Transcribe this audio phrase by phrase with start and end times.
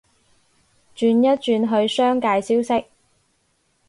[0.95, 2.85] 轉一轉去商界消息